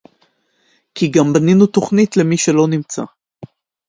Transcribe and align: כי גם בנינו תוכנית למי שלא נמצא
כי 0.95 1.07
גם 1.07 1.33
בנינו 1.33 1.65
תוכנית 1.67 2.17
למי 2.17 2.37
שלא 2.37 2.67
נמצא 2.67 3.03